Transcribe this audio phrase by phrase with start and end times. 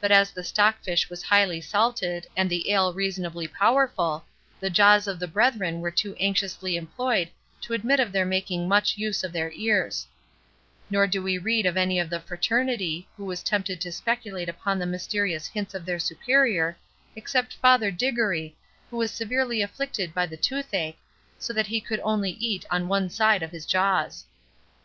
[0.00, 4.24] But as the stockfish was highly salted, and the ale reasonably powerful,
[4.58, 7.28] the jaws of the brethren were too anxiously employed
[7.60, 10.08] to admit of their making much use of their ears;
[10.90, 14.80] nor do we read of any of the fraternity, who was tempted to speculate upon
[14.80, 16.76] the mysterious hints of their Superior,
[17.14, 18.56] except Father Diggory,
[18.90, 20.98] who was severely afflicted by the toothache,
[21.38, 24.24] so that he could only eat on one side of his jaws.